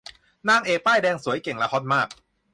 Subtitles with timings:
[0.49, 2.07] นางเอกป้ายแดง สวย เก่ง และฮอตมาก